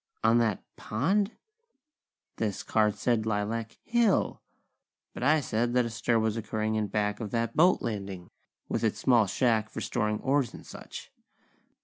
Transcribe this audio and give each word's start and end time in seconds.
On 0.23 0.39
that 0.39 0.63
pond? 0.77 1.33
This 2.37 2.63
card 2.63 2.95
said 2.95 3.27
Lilac 3.27 3.77
Hill! 3.83 4.41
But 5.13 5.21
I 5.21 5.41
said 5.41 5.73
that 5.75 5.85
a 5.85 5.91
stir 5.91 6.17
was 6.17 6.35
occurring 6.37 6.73
in 6.73 6.87
back 6.87 7.19
of 7.19 7.29
that 7.29 7.55
boat 7.55 7.83
landing, 7.83 8.31
with 8.67 8.83
its 8.83 8.97
small 8.97 9.27
shack 9.27 9.69
for 9.69 9.79
storing 9.79 10.19
oars 10.21 10.55
and 10.55 10.65
such. 10.65 11.11